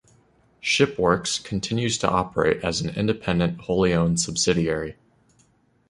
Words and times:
ShipWorks 0.63 1.43
continues 1.43 1.99
to 1.99 2.09
operate 2.09 2.63
as 2.63 2.81
an 2.81 2.89
independent, 2.95 3.61
wholly 3.61 3.93
owned 3.93 4.19
subsidiary. 4.19 4.95